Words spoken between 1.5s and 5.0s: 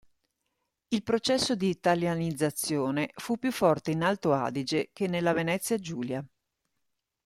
di italianizzazione fu più forte in Alto Adige